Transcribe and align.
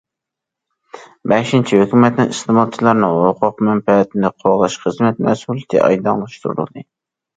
بەشىنچى، 1.33 1.81
ھۆكۈمەتنىڭ 1.81 2.31
ئىستېمالچىلارنىڭ 2.33 3.15
ھوقۇق- 3.25 3.63
مەنپەئەتىنى 3.69 4.33
قوغداش 4.45 4.79
خىزمەت 4.87 5.21
مەسئۇلىيىتى 5.29 5.85
ئايدىڭلاشتۇرۇلدى. 5.87 6.87